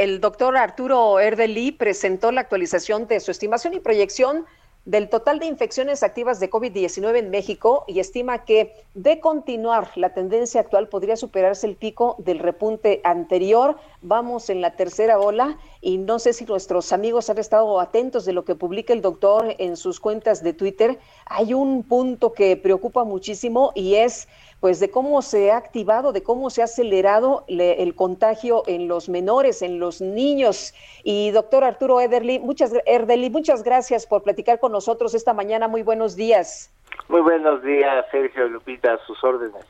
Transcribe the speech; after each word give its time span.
El 0.00 0.20
doctor 0.20 0.56
Arturo 0.56 1.20
Erdeli 1.20 1.70
presentó 1.70 2.32
la 2.32 2.40
actualización 2.40 3.06
de 3.08 3.20
su 3.20 3.30
estimación 3.30 3.74
y 3.74 3.80
proyección 3.80 4.46
del 4.84 5.08
total 5.08 5.38
de 5.38 5.46
infecciones 5.46 6.02
activas 6.02 6.40
de 6.40 6.50
COVID-19 6.50 7.18
en 7.18 7.30
México 7.30 7.84
y 7.86 8.00
estima 8.00 8.44
que 8.44 8.74
de 8.94 9.20
continuar 9.20 9.90
la 9.96 10.12
tendencia 10.12 10.60
actual 10.60 10.88
podría 10.88 11.16
superarse 11.16 11.66
el 11.68 11.76
pico 11.76 12.16
del 12.18 12.40
repunte 12.40 13.00
anterior. 13.04 13.76
Vamos 14.00 14.50
en 14.50 14.60
la 14.60 14.74
tercera 14.74 15.20
ola 15.20 15.58
y 15.80 15.98
no 15.98 16.18
sé 16.18 16.32
si 16.32 16.46
nuestros 16.46 16.92
amigos 16.92 17.30
han 17.30 17.38
estado 17.38 17.78
atentos 17.78 18.24
de 18.24 18.32
lo 18.32 18.44
que 18.44 18.56
publica 18.56 18.92
el 18.92 19.02
doctor 19.02 19.54
en 19.58 19.76
sus 19.76 20.00
cuentas 20.00 20.42
de 20.42 20.52
Twitter. 20.52 20.98
Hay 21.26 21.54
un 21.54 21.84
punto 21.84 22.32
que 22.32 22.56
preocupa 22.56 23.04
muchísimo 23.04 23.70
y 23.76 23.96
es 23.96 24.26
pues 24.62 24.78
de 24.78 24.92
cómo 24.92 25.22
se 25.22 25.50
ha 25.50 25.56
activado, 25.56 26.12
de 26.12 26.22
cómo 26.22 26.48
se 26.48 26.60
ha 26.60 26.66
acelerado 26.66 27.44
el 27.48 27.96
contagio 27.96 28.62
en 28.68 28.86
los 28.86 29.08
menores, 29.08 29.60
en 29.60 29.80
los 29.80 30.00
niños. 30.00 30.72
Y 31.02 31.32
doctor 31.32 31.64
Arturo 31.64 32.00
Ederly, 32.00 32.38
muchas, 32.38 32.72
Erdely, 32.86 33.28
muchas 33.28 33.64
gracias 33.64 34.06
por 34.06 34.22
platicar 34.22 34.60
con 34.60 34.70
nosotros 34.70 35.14
esta 35.14 35.34
mañana. 35.34 35.66
Muy 35.66 35.82
buenos 35.82 36.14
días. 36.14 36.72
Muy 37.08 37.22
buenos 37.22 37.60
días, 37.64 38.06
Sergio 38.12 38.46
Lupita, 38.46 38.94
a 38.94 38.98
sus 39.04 39.24
órdenes. 39.24 39.66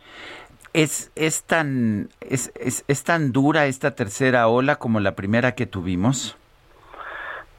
¿Es, 0.75 1.11
es, 1.17 1.43
tan, 1.45 2.11
es, 2.21 2.53
es, 2.55 2.85
¿Es 2.87 3.03
tan 3.03 3.33
dura 3.33 3.65
esta 3.65 3.95
tercera 3.95 4.47
ola 4.49 4.77
como 4.77 5.01
la 5.01 5.17
primera 5.17 5.55
que 5.55 5.65
tuvimos? 5.65 6.37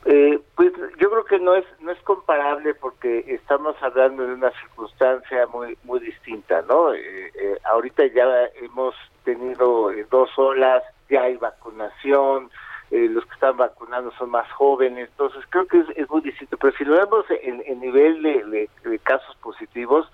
Eh, 0.05 0.39
pues 0.53 0.71
yo 0.99 1.09
creo 1.09 1.25
que 1.25 1.32
no 1.43 1.55
es 1.55 1.65
no 1.79 1.91
es 1.91 1.99
comparable 2.01 2.73
porque 2.73 3.25
estamos 3.27 3.75
hablando 3.81 4.25
de 4.25 4.33
una 4.33 4.51
circunstancia 4.51 5.47
muy 5.47 5.77
muy 5.83 5.99
distinta, 5.99 6.61
¿no? 6.63 6.93
Eh, 6.93 7.31
eh, 7.35 7.57
ahorita 7.65 8.05
ya 8.07 8.25
hemos 8.55 8.95
tenido 9.23 9.91
dos 10.09 10.29
olas, 10.37 10.83
ya 11.09 11.23
hay 11.23 11.37
vacunación, 11.37 12.49
los 12.91 13.25
que 13.25 13.33
están 13.33 13.57
vacunando 13.57 14.11
son 14.19 14.29
más 14.29 14.51
jóvenes, 14.51 15.09
entonces 15.09 15.43
creo 15.49 15.65
que 15.65 15.83
es, 15.95 16.09
muy 16.11 16.21
distinto. 16.21 16.57
Pero 16.57 16.77
si 16.77 16.85
lo 16.85 16.93
vemos 16.95 17.25
en, 17.41 17.63
en 17.65 17.79
nivel 17.79 18.21
de, 18.21 18.69
casos 19.01 19.35
positivos, 19.37 20.07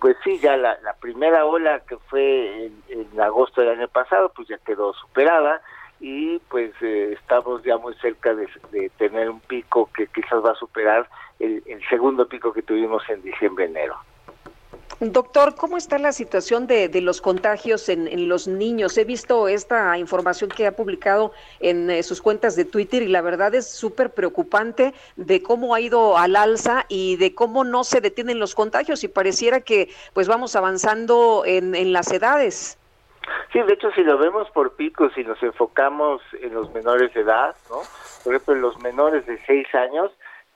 pues 0.00 0.16
sí, 0.24 0.38
ya 0.40 0.56
la, 0.56 0.76
primera 1.00 1.44
ola 1.44 1.80
que 1.80 1.96
fue 2.08 2.72
en 2.88 3.20
agosto 3.20 3.60
del 3.60 3.78
año 3.78 3.88
pasado, 3.88 4.32
pues 4.34 4.48
ya 4.48 4.58
quedó 4.58 4.94
superada 4.94 5.62
y 6.06 6.38
pues 6.50 6.70
eh, 6.82 7.16
estamos 7.18 7.62
ya 7.62 7.78
muy 7.78 7.94
cerca 7.94 8.34
de, 8.34 8.46
tener 8.98 9.30
un 9.30 9.40
pico 9.40 9.88
que 9.96 10.06
quizás 10.08 10.44
va 10.44 10.50
a 10.50 10.54
superar 10.54 11.08
el, 11.38 11.62
segundo 11.88 12.28
pico 12.28 12.52
que 12.52 12.60
tuvimos 12.60 13.02
en 13.08 13.22
diciembre-enero. 13.22 13.96
Doctor, 15.00 15.54
¿cómo 15.54 15.78
está 15.78 15.98
la 15.98 16.12
situación 16.12 16.66
de, 16.66 16.90
los 17.00 17.22
contagios 17.22 17.88
en, 17.88 18.28
los 18.28 18.46
niños? 18.46 18.98
He 18.98 19.04
visto 19.04 19.48
esta 19.48 19.96
información 19.96 20.50
que 20.50 20.66
ha 20.66 20.76
publicado 20.76 21.32
en 21.60 21.88
eh, 21.90 22.02
sus 22.02 22.20
cuentas 22.20 22.54
de 22.54 22.66
Twitter 22.66 23.02
y 23.02 23.08
la 23.08 23.22
verdad 23.22 23.54
es 23.54 23.66
súper 23.66 24.10
preocupante 24.10 24.92
de 25.16 25.42
cómo 25.42 25.74
ha 25.74 25.80
ido 25.80 26.18
al 26.18 26.36
alza 26.36 26.84
y 26.90 27.16
de 27.16 27.34
cómo 27.34 27.64
no 27.64 27.82
se 27.82 28.02
detienen 28.02 28.38
los 28.38 28.54
contagios 28.54 29.04
y 29.04 29.08
pareciera 29.08 29.62
que 29.62 29.88
pues 30.12 30.28
vamos 30.28 30.54
avanzando 30.54 31.44
en, 31.46 31.74
en 31.74 31.94
las 31.94 32.12
edades. 32.12 32.76
Sí, 33.52 33.62
de 33.62 33.74
hecho, 33.74 33.90
si 33.92 34.02
lo 34.02 34.18
vemos 34.18 34.50
por 34.50 34.76
picos 34.76 35.16
y 35.16 35.24
nos 35.24 35.42
enfocamos 35.42 36.22
en 36.40 36.54
los 36.54 36.72
menores 36.72 37.12
de 37.14 37.20
edad, 37.20 37.54
¿no? 37.70 37.78
Por 38.22 38.34
ejemplo, 38.34 38.54
los 38.54 38.80
menores 38.82 39.26
de 39.26 39.38
6 39.46 39.74
años 39.74 40.10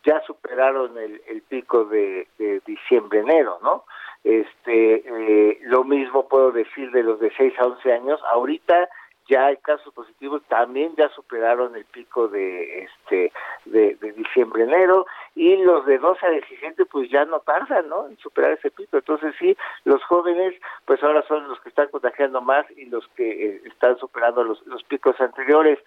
ya 0.04 0.20
superaron 0.26 0.96
el, 0.98 1.20
el 1.28 1.42
pico 1.42 1.84
de, 1.84 2.28
de 2.38 2.60
diciembre-enero, 2.66 3.58
¿no? 3.62 3.84
Este, 4.24 5.04
eh, 5.06 5.58
lo 5.62 5.84
mismo 5.84 6.28
puedo 6.28 6.50
decir 6.50 6.90
de 6.90 7.02
los 7.02 7.20
de 7.20 7.30
6 7.36 7.54
a 7.58 7.66
11 7.66 7.92
años. 7.92 8.20
Ahorita 8.32 8.88
ya 9.28 9.46
hay 9.46 9.56
casos 9.58 9.92
positivos, 9.94 10.42
también 10.48 10.94
ya 10.96 11.08
superaron 11.10 11.76
el 11.76 11.84
pico 11.84 12.28
de 12.28 12.84
este 12.84 13.32
de, 13.66 13.96
diciembre 14.16 14.64
enero 14.64 15.06
y 15.34 15.56
los 15.58 15.84
de 15.86 15.98
12 15.98 16.26
a 16.26 16.30
17 16.30 16.86
pues 16.86 17.10
ya 17.10 17.24
no 17.24 17.40
tardan 17.40 17.88
¿no? 17.88 18.06
en 18.08 18.16
superar 18.18 18.52
ese 18.52 18.70
pico 18.70 18.96
entonces 18.96 19.34
sí 19.38 19.56
los 19.84 20.02
jóvenes 20.04 20.54
pues 20.86 21.02
ahora 21.02 21.22
son 21.28 21.46
los 21.48 21.60
que 21.60 21.68
están 21.68 21.88
contagiando 21.88 22.40
más 22.40 22.66
y 22.76 22.86
los 22.86 23.06
que 23.08 23.46
eh, 23.46 23.62
están 23.66 23.98
superando 23.98 24.42
los, 24.42 24.66
los 24.66 24.82
picos 24.84 25.20
anteriores 25.20 25.78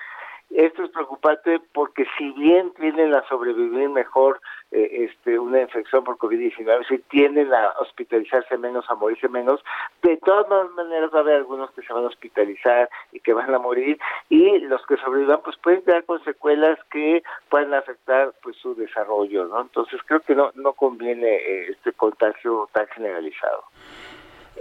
esto 0.54 0.84
es 0.84 0.92
preocupante 0.92 1.62
porque 1.74 2.06
si 2.18 2.30
bien 2.32 2.74
tienden 2.74 3.14
a 3.14 3.26
sobrevivir 3.28 3.88
mejor 3.90 4.42
eh, 4.72 5.08
este, 5.10 5.40
una 5.40 5.62
infección 5.62 6.04
por 6.04 6.18
COVID-19, 6.18 6.88
si 6.90 6.98
tienden 7.00 7.54
a 7.54 7.70
hospitalizarse 7.80 8.58
menos, 8.58 8.86
a 8.90 8.96
morirse 8.96 9.30
menos, 9.30 9.64
de 10.04 10.18
todas 10.18 10.48
maneras 10.76 11.10
va 11.14 11.20
a 11.20 11.22
haber 11.22 11.36
algunos 11.36 11.72
que 11.72 11.82
se 11.82 11.94
van 11.94 12.04
a 12.04 12.08
hospitalizar 12.08 12.90
que 13.24 13.34
van 13.34 13.54
a 13.54 13.60
morir 13.60 14.00
y 14.30 14.60
los 14.60 14.86
que 14.86 14.98
sobrevivan 14.98 15.42
pues 15.44 15.58
pueden 15.58 15.84
tener 15.84 16.06
con 16.06 16.24
secuelas 16.24 16.78
que 16.92 17.24
pueden 17.50 17.74
afectar 17.74 18.34
pues 18.44 18.56
su 18.58 18.76
desarrollo, 18.76 19.46
¿no? 19.46 19.62
Entonces 19.62 20.00
creo 20.06 20.20
que 20.22 20.36
no, 20.36 20.52
no 20.56 20.74
conviene 20.74 21.36
eh, 21.36 21.72
este 21.72 21.92
contagio 21.94 22.70
tan 22.74 22.88
generalizado. 22.88 23.64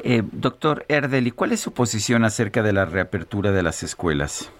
Eh, 0.03 0.23
doctor 0.33 0.85
Erdeli, 0.89 1.31
¿cuál 1.31 1.53
es 1.53 1.61
su 1.61 1.75
posición 1.75 2.25
acerca 2.25 2.63
de 2.63 2.73
la 2.73 2.85
reapertura 2.85 3.51
de 3.53 3.63
las 3.63 3.83
escuelas? 3.83 4.53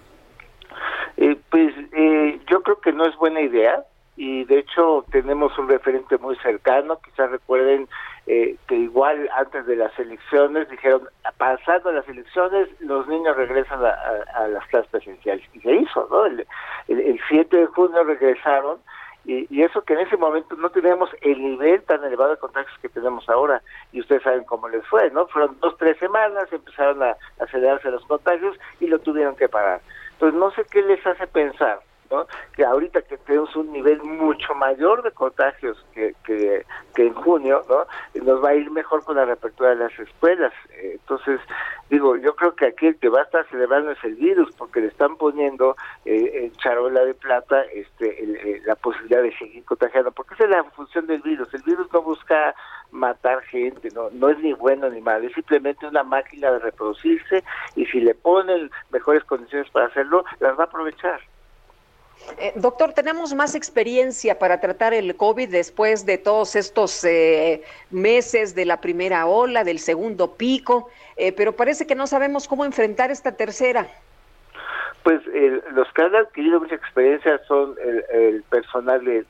Eh, 1.17 1.37
pues 1.49 1.73
eh, 1.93 2.39
yo 2.49 2.61
creo 2.61 2.79
que 2.79 2.93
no 2.93 3.05
es 3.05 3.15
buena 3.17 3.41
idea 3.41 3.83
y 4.17 4.43
de 4.45 4.59
hecho 4.59 5.05
tenemos 5.11 5.57
un 5.57 5.69
referente 5.69 6.17
muy 6.17 6.35
cercano, 6.37 6.99
quizás 7.03 7.31
recuerden 7.31 7.87
eh, 8.33 8.55
que 8.65 8.77
igual 8.77 9.29
antes 9.35 9.65
de 9.65 9.75
las 9.75 9.91
elecciones 9.99 10.69
dijeron, 10.69 11.01
pasando 11.37 11.91
las 11.91 12.07
elecciones 12.07 12.69
los 12.79 13.05
niños 13.09 13.35
regresan 13.35 13.83
a, 13.83 14.47
las 14.47 14.65
clases 14.67 14.89
presenciales 14.89 15.45
y 15.53 15.59
se 15.59 15.75
hizo, 15.75 16.07
¿no? 16.09 16.25
El, 16.27 17.19
7 17.27 17.57
de 17.57 17.65
junio 17.65 18.05
regresaron 18.05 18.79
y, 19.25 19.53
y, 19.53 19.63
eso 19.63 19.81
que 19.81 19.95
en 19.95 19.99
ese 19.99 20.15
momento 20.15 20.55
no 20.55 20.69
teníamos 20.69 21.09
el 21.19 21.41
nivel 21.43 21.83
tan 21.83 22.05
elevado 22.05 22.31
de 22.31 22.37
contagios 22.37 22.79
que 22.81 22.87
tenemos 22.87 23.27
ahora 23.27 23.61
y 23.91 23.99
ustedes 23.99 24.23
saben 24.23 24.45
cómo 24.45 24.69
les 24.69 24.87
fue, 24.87 25.11
¿no? 25.11 25.27
Fueron 25.27 25.59
dos, 25.59 25.75
tres 25.77 25.97
semanas, 25.97 26.47
empezaron 26.53 27.03
a 27.03 27.17
acelerarse 27.37 27.91
los 27.91 28.05
contagios 28.05 28.57
y 28.79 28.87
lo 28.87 28.99
tuvieron 28.99 29.35
que 29.35 29.49
parar. 29.49 29.81
Entonces 30.13 30.39
no 30.39 30.51
sé 30.51 30.63
qué 30.71 30.81
les 30.83 31.05
hace 31.05 31.27
pensar 31.27 31.81
¿no? 32.11 32.27
que 32.55 32.65
ahorita 32.65 33.01
que 33.03 33.17
tenemos 33.17 33.55
un 33.55 33.71
nivel 33.71 34.01
mucho 34.03 34.53
mayor 34.55 35.01
de 35.01 35.11
contagios 35.11 35.83
que, 35.93 36.13
que, 36.23 36.65
en 36.95 37.13
junio, 37.13 37.63
¿no? 37.69 37.85
nos 38.21 38.43
va 38.43 38.49
a 38.49 38.55
ir 38.55 38.69
mejor 38.69 39.03
con 39.03 39.15
la 39.15 39.25
reapertura 39.25 39.69
de 39.71 39.77
las 39.77 39.99
escuelas. 39.99 40.53
Entonces, 40.81 41.39
digo, 41.89 42.17
yo 42.17 42.35
creo 42.35 42.55
que 42.55 42.67
aquí 42.67 42.87
el 42.87 42.97
que 42.97 43.09
va 43.09 43.21
a 43.21 43.23
estar 43.23 43.47
celebrando 43.49 43.91
es 43.91 44.03
el 44.03 44.15
virus, 44.15 44.53
porque 44.55 44.81
le 44.81 44.87
están 44.87 45.15
poniendo 45.15 45.75
eh, 46.05 46.45
en 46.45 46.51
charola 46.57 47.05
de 47.05 47.13
plata 47.13 47.63
este, 47.73 48.23
eh, 48.23 48.61
la 48.65 48.75
posibilidad 48.75 49.23
de 49.23 49.35
seguir 49.37 49.63
contagiando, 49.65 50.11
porque 50.11 50.35
esa 50.35 50.43
es 50.43 50.49
la 50.51 50.63
función 50.65 51.07
del 51.07 51.21
virus. 51.21 51.53
El 51.53 51.63
virus 51.63 51.91
no 51.91 52.01
busca 52.01 52.53
matar 52.91 53.41
gente, 53.43 53.89
no, 53.95 54.09
no 54.11 54.29
es 54.29 54.39
ni 54.39 54.53
bueno 54.53 54.89
ni 54.89 55.01
malo, 55.01 55.27
es 55.27 55.33
simplemente 55.33 55.87
una 55.87 56.03
máquina 56.03 56.51
de 56.51 56.59
reproducirse 56.59 57.43
y 57.75 57.85
si 57.85 58.01
le 58.01 58.13
ponen 58.15 58.69
mejores 58.91 59.23
condiciones 59.23 59.69
para 59.71 59.87
hacerlo, 59.87 60.23
las 60.39 60.57
va 60.57 60.63
a 60.63 60.67
aprovechar. 60.67 61.21
Eh, 62.37 62.53
doctor, 62.55 62.93
tenemos 62.93 63.33
más 63.33 63.55
experiencia 63.55 64.39
para 64.39 64.59
tratar 64.59 64.93
el 64.93 65.15
COVID 65.15 65.49
después 65.49 66.05
de 66.05 66.17
todos 66.17 66.55
estos 66.55 67.03
eh, 67.03 67.63
meses 67.89 68.55
de 68.55 68.65
la 68.65 68.81
primera 68.81 69.25
ola, 69.25 69.63
del 69.63 69.79
segundo 69.79 70.35
pico, 70.35 70.89
eh, 71.17 71.31
pero 71.31 71.55
parece 71.55 71.85
que 71.85 71.95
no 71.95 72.07
sabemos 72.07 72.47
cómo 72.47 72.65
enfrentar 72.65 73.11
esta 73.11 73.33
tercera. 73.33 73.87
Pues 75.03 75.19
los 75.71 75.91
que 75.93 76.03
han 76.03 76.15
adquirido 76.15 76.59
mucha 76.59 76.75
experiencia 76.75 77.41
son 77.47 77.75
el, 78.11 78.43
personal 78.43 79.03
del, 79.03 79.25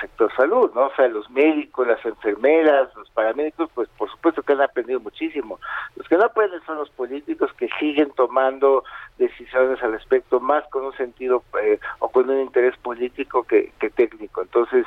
sector 0.00 0.32
salud, 0.36 0.70
¿no? 0.76 0.86
O 0.86 0.94
sea, 0.94 1.08
los 1.08 1.28
médicos, 1.28 1.88
las 1.88 2.04
enfermeras, 2.06 2.88
los 2.94 3.10
paramédicos, 3.10 3.68
pues 3.74 3.88
por 3.98 4.08
supuesto 4.08 4.44
que 4.44 4.52
han 4.52 4.60
aprendido 4.60 5.00
muchísimo. 5.00 5.58
Los 5.96 6.06
que 6.06 6.16
no 6.16 6.24
aprenden 6.24 6.60
son 6.66 6.76
los 6.78 6.90
políticos 6.90 7.52
que 7.54 7.68
siguen 7.80 8.12
tomando 8.12 8.84
decisiones 9.20 9.80
al 9.84 9.92
respecto, 9.92 10.40
más 10.40 10.66
con 10.70 10.84
un 10.84 10.96
sentido 10.96 11.44
eh, 11.62 11.78
o 12.00 12.08
con 12.08 12.28
un 12.28 12.40
interés 12.40 12.76
político 12.78 13.44
que, 13.44 13.72
técnico. 13.94 14.42
Entonces, 14.42 14.84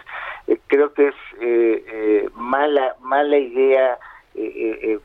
eh, 0.47 0.59
creo 0.67 0.93
que 0.93 1.07
es 1.07 1.15
eh, 1.39 2.29
mala, 2.35 2.97
mala 2.99 3.37
idea 3.37 3.97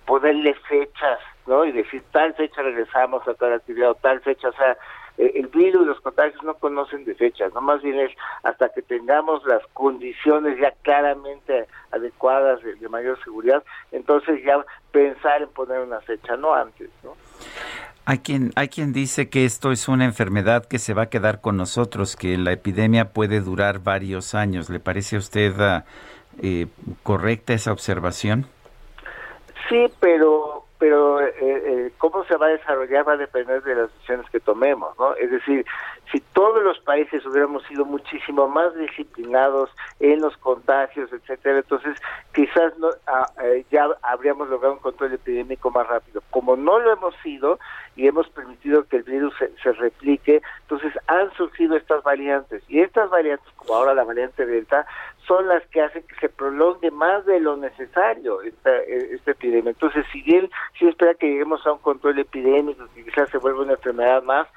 ponerle 0.07 0.55
fechas 0.69 1.21
¿no? 1.49 1.65
Y 1.65 1.73
decir 1.73 2.03
tal 2.13 2.35
fecha 2.35 2.63
regresamos 2.63 3.27
a 3.27 3.35
tal 3.35 3.55
actividad 3.55 3.91
o 3.91 3.95
tal 3.95 4.21
fecha, 4.21 4.51
o 4.51 4.53
sea, 4.53 4.77
eh, 5.17 5.33
el 5.35 5.49
virus 5.49 5.83
y 5.83 5.87
los 5.87 6.01
contagios 6.01 6.41
no 6.45 6.55
conocen 6.55 7.05
de 7.07 7.15
fechas, 7.15 7.53
no 7.55 7.63
más 7.63 7.83
bien 7.83 7.99
es 7.99 8.13
hasta 8.43 8.69
que 8.69 8.83
tengamos 8.83 9.45
las 9.47 9.67
condiciones 9.73 10.61
ya 10.61 10.73
claramente 10.83 11.67
adecuadas 11.91 12.63
de, 12.63 12.75
de 12.75 12.89
mayor 12.89 13.19
seguridad, 13.25 13.65
entonces 13.91 14.45
ya 14.45 14.65
pensar 14.93 15.43
en 15.43 15.49
poner 15.49 15.81
una 15.81 16.01
fecha, 16.03 16.37
no 16.37 16.55
antes. 16.55 16.91
Hay 18.11 18.21
quien, 18.21 18.53
hay 18.57 18.69
quien 18.69 18.95
dice 18.95 19.29
que 19.29 19.45
esto 19.45 19.71
es 19.71 19.87
una 19.87 20.07
enfermedad 20.07 20.65
que 20.65 20.79
se 20.79 20.95
va 20.95 21.03
a 21.03 21.11
quedar 21.11 21.43
con 21.43 21.59
nosotros, 21.59 22.17
que 22.17 22.39
la 22.39 22.53
epidemia 22.53 23.11
puede 23.13 23.43
durar 23.43 23.81
varios 23.81 24.35
años. 24.35 24.71
¿Le 24.71 24.81
parece 24.81 25.17
a 25.17 25.19
usted 25.19 25.61
ah, 25.61 25.85
eh, 26.41 26.69
correcta 27.03 27.53
esa 27.53 27.71
observación? 27.71 28.47
Sí, 29.69 29.93
pero 30.01 30.65
pero 30.79 31.21
eh, 31.21 31.35
eh, 31.41 31.93
cómo 31.99 32.25
se 32.25 32.37
va 32.37 32.47
a 32.47 32.51
desarrollar 32.51 33.07
va 33.07 33.15
a 33.15 33.17
depender 33.17 33.63
de 33.63 33.75
las 33.75 33.93
decisiones 33.93 34.31
que 34.31 34.41
tomemos, 34.41 34.97
¿no? 34.99 35.15
Es 35.17 35.31
decir, 35.31 35.67
si 36.13 36.21
todos 36.21 36.63
los 36.63 36.79
países 36.81 37.25
hubiéramos 37.27 37.65
sido 37.65 37.85
muchísimo 37.85 38.49
más 38.49 38.75
disciplinados 38.77 39.71
en 39.99 40.21
los 40.21 40.37
contagios, 40.37 41.13
etcétera, 41.13 41.59
entonces 41.59 41.97
quizás 42.33 42.79
no, 42.79 42.91
ah, 43.09 43.29
eh, 43.43 43.65
ya 43.71 43.89
habríamos 44.03 44.49
logrado 44.49 44.75
un 44.75 44.81
control 44.81 45.13
epidémico 45.13 45.71
más 45.71 45.87
rápido. 45.89 46.23
Como 46.31 46.57
no 46.57 46.79
lo 46.79 46.93
hemos 46.93 47.15
sido 47.23 47.59
y 47.97 48.07
hemos 48.07 48.29
permitido 48.29 48.85
que 48.85 48.99
el 48.99 49.03
virus 49.03 49.35
se, 49.39 49.51
se 49.61 49.73
replique, 49.73 50.41
entonces 50.63 50.93
han 51.09 51.33
surgido 51.35 51.77
estas 51.77 52.05
variantes 52.05 52.63
y 52.69 52.81
estas 52.81 53.11
variantes, 53.11 53.49
como 53.57 53.75
ahora 53.75 53.95
la 53.95 54.05
variante 54.05 54.47
Delta, 54.47 54.87
son 55.29 55.47
las 55.47 55.65
que 55.69 55.83
hacen 55.83 56.03
que 56.03 56.17
se 56.17 56.31
prolongue 56.31 56.91
más 56.91 57.25
de 57.27 57.39
lo 57.39 57.57
necesario 57.57 58.41
esta, 58.41 58.71
epidemia. 59.31 59.71
Entonces, 59.71 60.05
si 60.11 60.23
bien 60.23 60.51
sí 60.79 60.89
espera 60.89 61.15
que 61.15 61.29
lleguemos 61.29 61.65
a 61.67 61.73
un 61.73 61.79
control 61.79 62.19
epidémico, 62.19 62.87
que 62.95 63.05
quizás 63.05 63.29
se 63.29 63.39
vuelva 63.39 63.63
una 63.63 63.75
enfermedad 63.75 64.23
más, 64.23 64.49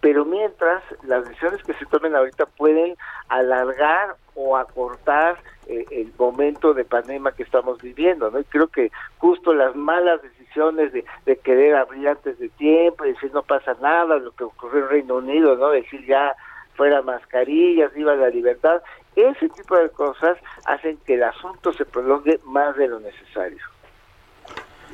pero 0.00 0.24
mientras 0.24 0.82
las 1.04 1.26
decisiones 1.26 1.62
que 1.62 1.74
se 1.74 1.86
tomen 1.86 2.14
ahorita 2.14 2.44
pueden 2.46 2.96
alargar 3.28 4.16
o 4.34 4.56
acortar 4.56 5.36
eh, 5.68 5.86
el 5.90 6.12
momento 6.18 6.74
de 6.74 6.84
pandemia 6.84 7.32
que 7.32 7.44
estamos 7.44 7.80
viviendo, 7.80 8.30
¿no? 8.30 8.40
Y 8.40 8.44
creo 8.44 8.66
que 8.66 8.90
justo 9.18 9.54
las 9.54 9.74
malas 9.74 10.20
decisiones 10.22 10.92
de, 10.92 11.04
de 11.24 11.36
querer 11.38 11.76
abrir 11.76 12.08
antes 12.08 12.38
de 12.38 12.48
tiempo, 12.50 13.04
decir 13.04 13.32
no 13.32 13.42
pasa 13.42 13.76
nada, 13.80 14.18
lo 14.18 14.32
que 14.32 14.44
ocurrió 14.44 14.84
en 14.84 14.90
Reino 14.90 15.16
Unido, 15.16 15.56
¿no? 15.56 15.70
Decir 15.70 16.04
ya 16.04 16.34
fuera 16.76 17.00
mascarillas, 17.02 17.92
viva 17.94 18.14
la 18.14 18.28
libertad, 18.28 18.82
ese 19.16 19.48
tipo 19.48 19.76
de 19.76 19.90
cosas 19.90 20.38
hacen 20.66 20.98
que 21.06 21.14
el 21.14 21.24
asunto 21.24 21.72
se 21.72 21.84
prolongue 21.84 22.38
más 22.44 22.76
de 22.76 22.88
lo 22.88 23.00
necesario. 23.00 23.58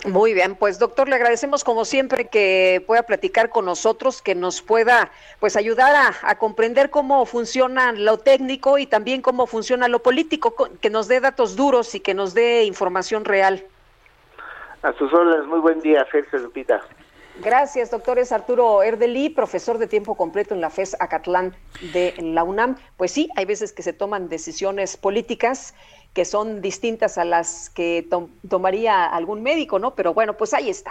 Muy 0.04 0.34
bien, 0.34 0.56
pues 0.56 0.80
doctor, 0.80 1.08
le 1.08 1.14
agradecemos 1.14 1.62
como 1.62 1.84
siempre 1.84 2.26
que 2.26 2.82
pueda 2.88 3.04
platicar 3.04 3.50
con 3.50 3.64
nosotros, 3.64 4.20
que 4.20 4.34
nos 4.34 4.60
pueda 4.60 5.12
pues 5.38 5.54
ayudar 5.54 5.94
a, 5.94 6.12
a, 6.28 6.38
comprender 6.38 6.90
cómo 6.90 7.24
funciona 7.24 7.92
lo 7.92 8.18
técnico 8.18 8.78
y 8.78 8.86
también 8.86 9.22
cómo 9.22 9.46
funciona 9.46 9.86
lo 9.86 10.00
político, 10.00 10.70
que 10.80 10.90
nos 10.90 11.06
dé 11.06 11.20
datos 11.20 11.54
duros 11.54 11.94
y 11.94 12.00
que 12.00 12.14
nos 12.14 12.34
dé 12.34 12.64
información 12.64 13.24
real. 13.24 13.64
A 14.82 14.92
sus 14.94 15.12
órdenes, 15.12 15.46
muy 15.46 15.60
buen 15.60 15.78
día, 15.80 16.04
Sergio 16.10 16.40
Lupita. 16.40 16.80
Gracias, 17.40 17.90
doctor. 17.90 18.18
Es 18.18 18.30
Arturo 18.30 18.82
Erdeli, 18.82 19.30
profesor 19.30 19.78
de 19.78 19.86
tiempo 19.86 20.14
completo 20.14 20.54
en 20.54 20.60
la 20.60 20.70
FES 20.70 20.96
Acatlán 21.00 21.56
de 21.92 22.14
la 22.18 22.44
UNAM. 22.44 22.76
Pues 22.96 23.10
sí, 23.10 23.30
hay 23.36 23.46
veces 23.46 23.72
que 23.72 23.82
se 23.82 23.92
toman 23.92 24.28
decisiones 24.28 24.96
políticas 24.96 25.74
que 26.12 26.24
son 26.24 26.60
distintas 26.60 27.16
a 27.16 27.24
las 27.24 27.70
que 27.70 28.06
to 28.08 28.28
tomaría 28.48 29.06
algún 29.06 29.42
médico, 29.42 29.78
¿no? 29.78 29.94
Pero 29.94 30.12
bueno, 30.12 30.36
pues 30.36 30.52
ahí 30.52 30.68
está. 30.68 30.90